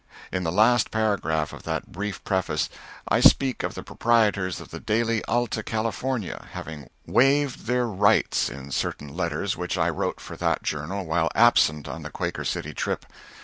In 0.31 0.43
the 0.43 0.51
last 0.51 0.89
paragraph 0.89 1.53
of 1.53 1.61
that 1.61 1.91
brief 1.91 2.23
preface, 2.23 2.69
I 3.07 3.19
speak 3.19 3.61
of 3.61 3.75
the 3.75 3.83
proprietors 3.83 4.59
of 4.59 4.69
the 4.71 4.79
"Daily 4.79 5.23
Alta 5.27 5.61
California" 5.61 6.47
having 6.53 6.89
"waived 7.05 7.67
their 7.67 7.85
rights" 7.85 8.49
in 8.49 8.71
certain 8.71 9.09
letters 9.15 9.55
which 9.55 9.77
I 9.77 9.89
wrote 9.89 10.19
for 10.19 10.35
that 10.37 10.63
journal 10.63 11.05
while 11.05 11.29
absent 11.35 11.87
on 11.87 12.01
the 12.01 12.09
"Quaker 12.09 12.45
City" 12.45 12.73
trip. 12.73 13.05